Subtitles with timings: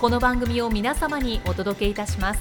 [0.00, 2.40] この番組を皆様にお届けいたします。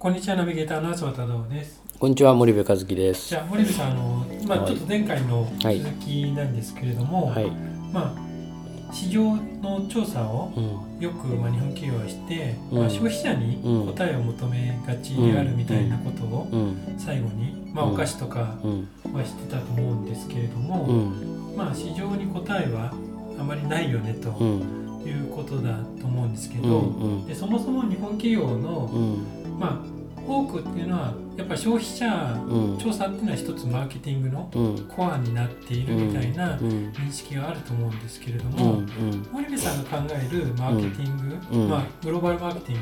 [0.00, 1.80] こんにちはナビゲーターの東忠夫です。
[1.96, 3.28] こんにちは森部和樹です。
[3.28, 4.66] じゃあ森部さんあの、まあ、はい。
[4.66, 7.48] ちょっと前回の続きなんですけれども、はい、
[7.92, 12.78] まあ市場の調査をうん、よく、まあ、日本企業はして、うん。
[12.80, 13.94] まあ、消費者にうん。
[13.94, 16.96] 答えを求めがちであるみたいなことをうん。
[16.98, 17.94] 最後に、まあ、うん。
[17.94, 18.88] お菓子とかうん。
[19.14, 21.56] はしてたと思うんですけれども、うん。
[21.56, 22.92] まあ市場に答えは
[23.38, 24.60] あまりないよねとうん。
[25.06, 27.26] いうことだと思うんですけうど、ん。
[27.26, 29.58] でそもそも日本企業の、うん。
[29.58, 29.93] まあ
[30.26, 32.06] 多くっていうのはやっぱ消費者
[32.48, 32.78] うん。
[32.78, 34.78] 調査っていうのは一つマーケティングのうん。
[34.88, 36.92] コアになっているみたいなうん。
[36.92, 38.52] 認識があると思うんですけれどうん。
[38.52, 39.26] も、うん。
[39.32, 41.16] 森部さんが考えるマーケティン
[41.50, 41.68] グ、うん。
[41.68, 42.78] まあ、グローバルマーケティン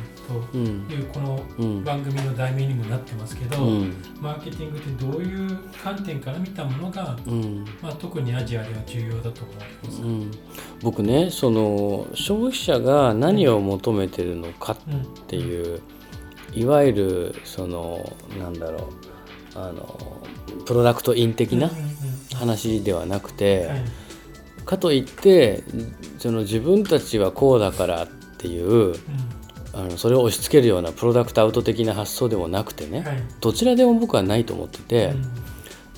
[0.55, 1.85] うんグというこのうん。
[1.85, 3.95] 番組の題名にもなってますけど、うん。
[4.21, 7.65] マーケティングってどういう観点から見たものが、うん。
[7.83, 10.31] まあ、特にアジアでは重要だと思われますか、うん。
[10.83, 15.27] 僕ねその消費者が何を求めてるのかっうん。
[15.27, 15.81] ていう
[16.55, 18.89] いわゆるそのなんだろ
[19.57, 20.23] うあの
[20.67, 21.71] プロダクトイン的な
[22.35, 23.83] 話ではなくて、はい。
[24.65, 25.65] かといって
[26.19, 28.09] その自分たちはこうだからっ
[28.39, 28.95] ていう
[29.73, 33.05] あのそれを押し付けるようなプロダクトアウト的な発想でもなくてね、
[33.41, 35.15] どちらでも僕はないと思ってて、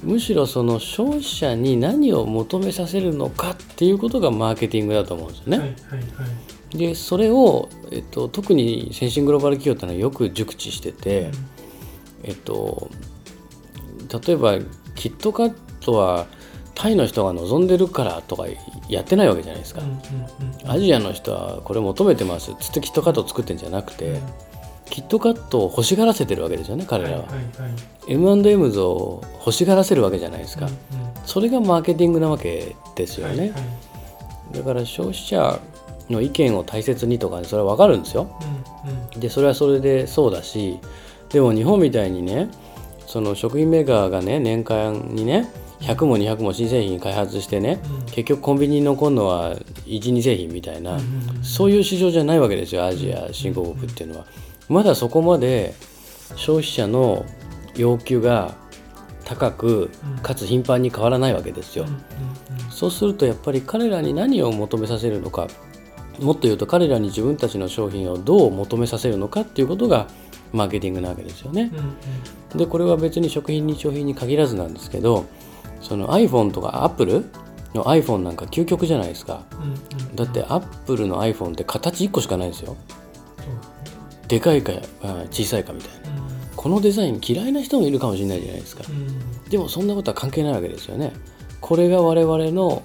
[0.03, 0.13] うん。
[0.15, 5.59] むしろその消費者に何を求めさせるのかっていうことがマーケティングだと思うんですよね。
[5.59, 11.31] はいはいはいでそれを、えっと、特に先進グローバル企業ってのはよく熟知してて、
[12.25, 12.91] えっと、
[14.27, 14.59] 例えば
[14.97, 16.27] キットカットは
[16.75, 18.47] タイの人が望んでるからとか
[18.89, 19.81] やってないわけじゃないですか。
[19.81, 20.01] うんうんうん
[20.65, 20.71] うん。
[20.71, 24.19] アジアの人はこれ求めてますっつってキットカットを作ってんじゃなくて、
[24.91, 27.17] キットカットを欲しがらせてるわけですよね彼らは。
[27.19, 27.73] はいはいはい。
[28.09, 30.79] M&M's を欲しがらせるわけじゃないですか、うんうん。
[31.25, 33.57] それがマーケティングなわけですよね、はいは
[34.53, 34.57] い。
[34.59, 35.61] だから消費者
[36.11, 38.37] の意見を大切にとか、ね、それは分かるんですよ。
[38.85, 39.21] うんうん。
[39.21, 40.79] でそれはそれでそうだし
[41.31, 42.49] でも日本みたいにね
[43.07, 45.49] その食品メーカーがね年間にね
[45.81, 48.07] 100も200も新製品開発してねうん。
[48.07, 49.57] 結局コンビニに残るのは
[49.87, 54.27] 12製品みたいな、うんうんうんそういう市場じゃないわけですよアジア新興国っていうのは。
[54.69, 55.75] まだそこまで
[56.37, 57.27] 消費者の
[57.77, 58.55] 要求が
[59.25, 60.23] 高くうん。
[60.23, 61.87] かつ頻繁に変わらないわけですよ。
[62.71, 65.47] そうするとやっぱり彼らに何を求めさせるのか
[66.21, 70.07] もっと言うと彼らに自分たちの商品をどう求めさせるのかっていうことが
[70.53, 71.71] マーケティングなわけですよね。
[72.55, 75.27] でこれは別に食品日用品に限らずなんですけど
[75.81, 77.25] その iPhone とか Apple
[77.75, 79.43] の iPhone なんか究極じゃないですか。
[79.53, 82.77] うんうんだって Apple の iPhone って形1個しかないですよ。
[84.29, 84.73] でかいか
[85.03, 86.15] あ小さいかみたいな。
[86.57, 88.85] このデザイン嫌いな人もいるかもしれないじゃないですか。
[89.51, 91.13] でもそんなことは関係ないわけですよね。
[91.61, 92.83] これが我々の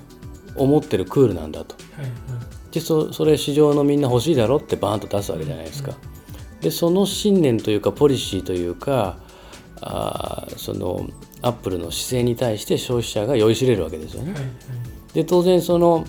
[0.56, 1.75] 思ってるクールなんだと。
[1.95, 2.09] はいは
[2.45, 5.94] いでそそれ市場のみんな欲しいだろってバーンと出すわけじゃないですか。
[6.62, 9.18] でその信念というかポリシーというか
[9.81, 11.07] あーその
[11.41, 14.34] アップルの姿勢に対して消費者が酔いしれるわけですよね。
[14.34, 14.52] はいはい
[15.13, 16.06] で当然その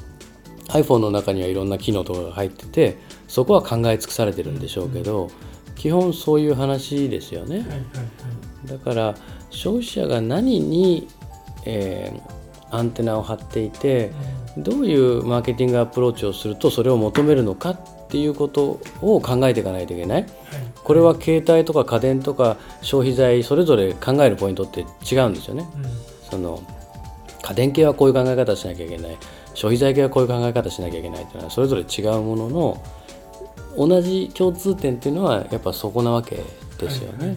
[0.68, 2.98] iPhone の中にはいろんな機能とかが入ってて
[3.28, 5.30] そこは考え尽くされてるんでしょうけど
[5.74, 7.60] 基本そういう話ですよね。
[7.60, 7.86] はいはいはい
[8.66, 9.14] だから
[9.48, 11.08] 消費者が何に、
[11.64, 12.40] えー
[12.72, 14.12] アンテナを張っていて
[14.60, 17.78] どういうマーケティングアプローチをするとそれを求めるのかっ
[18.08, 20.22] ていうことを考えていかないといけない？
[20.22, 20.30] はい。
[20.82, 25.68] これは携帯とか家電とか消費財それぞれ考えるポイントって違うんですよね。
[25.76, 25.84] うん。
[26.30, 26.62] その
[27.42, 29.16] 家電系はこういう考え方しなきゃいけない。
[29.54, 32.82] 消費財系はこういう考え方しなきゃいけないっていうのはそれぞれ違うものの
[33.76, 36.36] 同じ共通点っていうのはやっぱそこなわけ
[36.78, 37.18] ですよね。
[37.18, 37.36] はいはい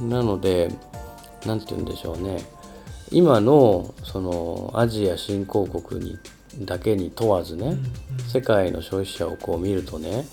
[0.00, 0.04] い。
[0.04, 0.70] なので
[1.46, 2.38] 何て言うんでしょうね
[3.10, 6.18] 今のそのアジア新興国に
[6.60, 7.76] だけに問わずね、
[8.32, 10.24] 世界の消費者をこう見るとね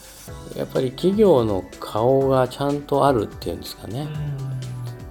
[0.55, 4.07] やっぱり企業の顔がちゃんとあるっていうんですかね、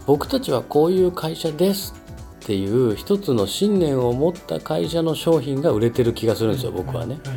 [0.06, 1.94] 僕たちはこういう会社です
[2.42, 7.18] っていう一つの信念を持った会社の商品が売れてる気がするんですよ僕はね。
[7.24, 7.36] はい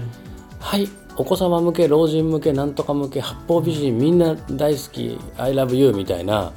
[0.66, 6.52] はいお子様向け老人向けなんとか向け八方美人みんな大好き「ILOVEYOU」みたいな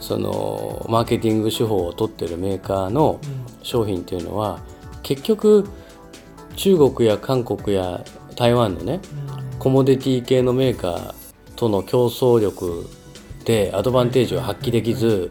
[0.00, 3.20] そのマーケティング手法を取ってるメーカーの
[3.62, 4.60] 商品っていうのは
[5.02, 5.68] 結局
[6.56, 8.04] 中国や韓国や
[8.34, 9.00] 台湾のね
[9.58, 11.14] コモディティ系のメーカー
[11.56, 12.88] との競争力
[13.44, 15.30] でアドバンテージを発揮できず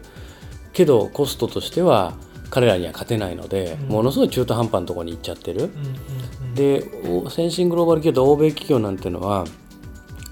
[0.72, 2.14] けどコストとしては
[2.50, 3.88] 彼らには勝てないのでうん。
[3.88, 5.70] ものすごい中途半端なところに行っちゃってる。
[6.54, 9.44] でお先進グローバル企業と欧米企業なんてのは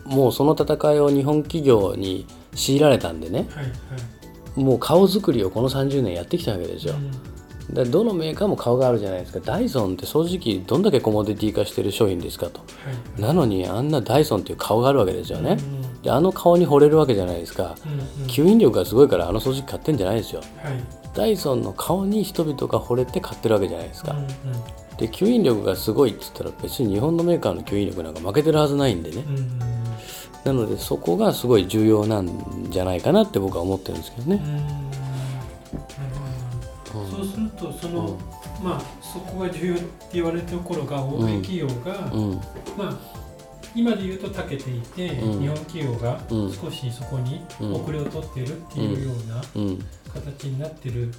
[0.04, 3.46] もうその戦いを日本企業に強いられたんでね。
[3.50, 4.13] はいはい
[4.56, 6.95] もう顔作りをこの30年やってきたわけですよ。
[7.71, 9.41] でどのメーカーも顔があるじゃないですか。
[9.41, 12.61] ダイソンって正直どんだけコモディティ化してる商品ですかと。
[12.61, 12.67] は
[13.19, 13.21] い。
[13.21, 15.56] なのにあんなダイソンっていう顔があるわけですよね。
[15.59, 17.77] うんであの顔に惚れるわけじゃないですか。
[17.87, 18.29] うんうん。
[18.29, 20.43] 吸引力がすごいからあの掃除機買ってんじゃないですよ。
[20.62, 20.85] はい。
[21.15, 24.12] ダイソンの顔に人々が惚れて買ってるわけじゃないですか。
[24.12, 24.29] うんうん。
[24.99, 29.25] で吸引力がすごいっつったら別に日本のメーカーの吸引力なんか負けてるはずないんでね。
[29.27, 29.74] うん
[30.44, 34.43] なのでそこがすごい重要なんじゃないかなって僕は思ってるんですけどね。
[34.44, 34.94] うん。
[37.11, 38.19] そうするとその、
[38.62, 42.35] まあそこが重要って言われてる頃が欧米企業が、うん。
[42.76, 42.99] まあ
[43.75, 45.41] 今で言うと長けていて、うん。
[45.41, 46.52] 日本企業がうん。
[46.52, 49.79] 少しそこにうん遅れを取っているっていうようなうん。
[50.12, 51.11] 形になってる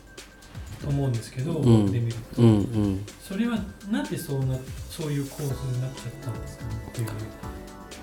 [0.81, 1.57] と思うんですけど、ん。
[1.57, 2.49] 欧米で見ると、うん。
[2.49, 3.05] うん。
[3.27, 3.57] それは
[3.89, 4.55] なんでそうな
[4.89, 7.07] そういう構図になっちゃったんですかねっていう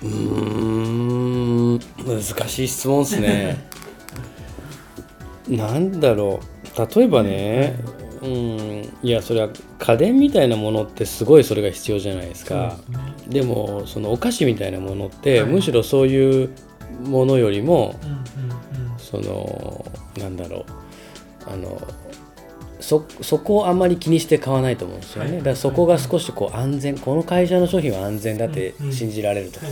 [0.03, 3.57] うーん難しい質問ですね。
[5.49, 6.41] なんだろ
[6.77, 7.79] う例えばね、
[8.23, 12.79] うん、いやそれは家電みたいなものってすごいそれが必要じゃないですか。
[13.29, 16.51] でもそのお菓子みたいなものって、はいむしろそういう
[17.05, 19.85] ものよりもうんうんうんその
[20.19, 21.81] なんだろうあの
[22.83, 25.39] そそこをあんまり気にして買わないと思うんですよね、はい。
[25.39, 29.67] だからそこが少しこう安全この会社の商品は安全だって信じられるとか、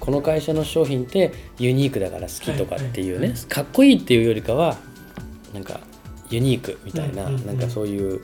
[0.00, 3.40] この会社の商品ってユニークだから好きとかっていうね、はいはい。
[3.46, 4.76] かっこいいっていうよりかは
[5.54, 5.80] なんか
[6.30, 7.46] ユニークみたいな、うんうんうん。
[7.46, 8.20] なんかそういう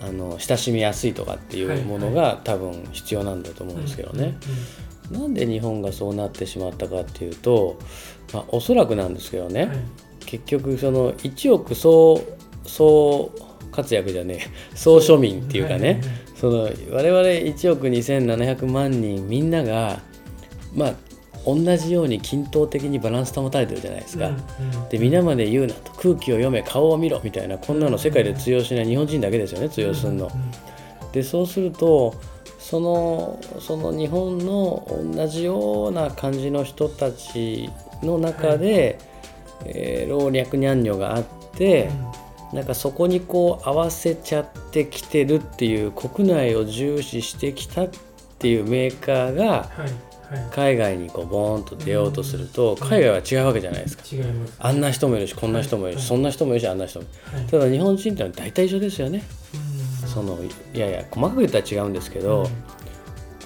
[0.00, 4.36] あの親しみやすいとかっていうものが多分必要なんだと思うんですけどね。
[5.10, 7.78] なんで日本がそうなってしまったかっていうと、
[8.32, 9.70] まあ、おそらくなんですけどね、
[10.26, 12.22] 結局その1億総
[12.68, 13.30] 総
[13.72, 14.46] 活躍じゃねえ。
[14.76, 16.04] 総庶民っていうかね、はいはいはい。
[16.36, 20.00] その我々1億2700万人みんなが
[20.74, 20.94] まあ
[21.44, 24.30] 同じように均等的にバランス保たれてるじゃないですか。
[24.90, 25.92] で皆まで言うなと。
[25.92, 30.30] 空気を読め顔を見ろみたいなこんなの世界で通用しない日本人だけですよね通用するの。
[31.12, 32.14] でそうすると
[32.58, 37.70] そのその日本の同じような感じの人たち
[38.02, 38.98] の中で、
[39.64, 41.24] えー老若男女があっ
[41.56, 41.88] て、
[42.52, 47.88] なんかそこにこう合わせちゃってきてるっていう国内を重視してきたっ
[48.38, 49.70] ていうメーカーが
[50.50, 52.88] 海外にこうボーンと出ようとするとうん。
[52.88, 54.04] 海外は違うわけじゃないですか。
[54.10, 54.54] 違います。
[54.58, 56.06] あんな人もいるしこんな人もいるし、はい。
[56.06, 57.38] そんな人もいるしあんな人もいる。
[57.38, 57.46] はい。
[57.46, 59.22] ただ日本人ってのは大体一緒ですよね。
[60.02, 60.08] うん。
[60.08, 60.38] その
[60.74, 62.77] いやいや細かく言ったら違うんですけど、うん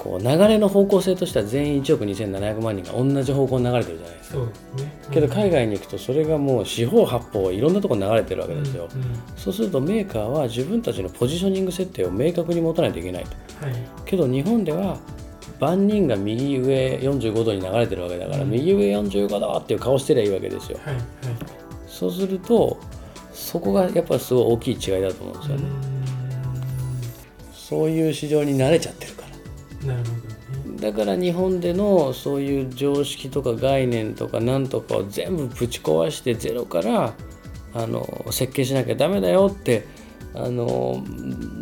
[0.03, 4.37] こう流れの方向性としては全員1億2700万人が同じ方向に流れてるじゃないですか。
[4.37, 8.89] そうですねけど海外に行くとそれがもう四方八方いろんなところに流れてるわけですよ。
[8.93, 13.31] うんうんそうするとメーカーは自分たちのポジショニング設定を明確に持たないといけないと。
[13.65, 14.99] はいけど日本では
[15.61, 20.79] 万人が右上45度に流れてるわけだから、うん右上45度っていう顔してりゃいいわけですよ。
[20.83, 21.05] はいはい
[21.87, 22.79] そうすると
[23.33, 25.63] そこがやっぱりすごい大きい違いだと思うんですよね。
[27.53, 29.13] そういう市場に慣れちゃってる
[29.87, 30.13] なるほど
[30.73, 30.81] ね。
[30.81, 37.15] だから日本でのそういう常識とか概念とかなんとかを全部ぶち壊してゼロから
[37.75, 39.87] あの設計しなきゃダメだよって
[40.35, 41.03] あの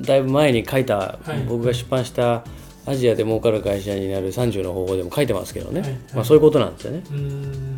[0.02, 1.44] だいぶ前に書いた、はい。
[1.48, 2.44] 僕が出版した
[2.86, 5.90] 「アジアで儲かる会社になる30の方法」でも書いてますけどね、はい。
[5.90, 6.00] はい。
[6.14, 7.02] まあ、そういうことなんですよね。
[7.10, 7.76] うーん。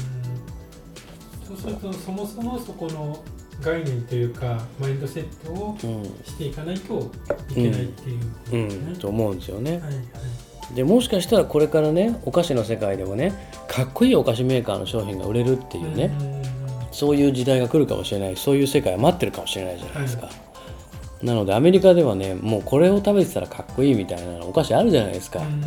[1.49, 3.23] そうするとそもそもそこの
[3.63, 6.05] 概念というかマインドセットをうん。
[6.25, 7.11] していかないと
[7.51, 9.73] いけないっていうこと思うんですよね。
[9.73, 10.75] はいはい。
[10.75, 13.33] でもしかしたらこれからねお菓子の世界でもね
[13.69, 16.43] かっこいいお菓子メーカーの商品が売れるっていうね、うん
[16.93, 20.29] そういう時代が来るかもしれないそういう世界は待ってるかもしれないじゃないですか、
[21.23, 25.61] なのでアメリカではねもうこれを食べてたらかっこいいみたいなお菓子あるじゃないですか、うん。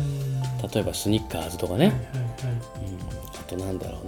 [0.72, 2.86] 例えばスニッカーズとかね、はいはいはい。
[2.86, 2.98] うん、
[3.34, 4.05] あとなんだろう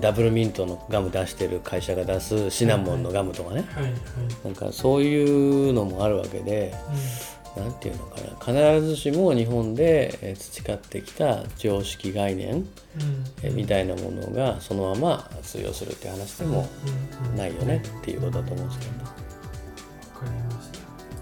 [0.00, 3.92] ダブルミントのガム出してる会社が出すシナモンのガムとかね、はいはい。
[4.44, 6.74] なんかそういうのもあるわけで
[7.56, 8.28] なんていうのかな。
[8.78, 12.66] 必ずしも日本でえー培ってきた常識概念
[13.54, 16.68] みたいなものがそのまま通用するって話でも
[17.36, 18.92] ないよねっていうことだと思うんですけど。
[18.92, 18.98] ね。
[19.04, 20.78] わかりました。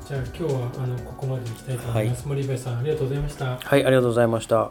[0.09, 3.59] じゃあ今日はあのここまでにしたいと思います、森部さんありがとうございました。
[3.59, 4.71] はいありがとうございました。